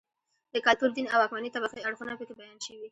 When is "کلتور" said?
0.65-0.89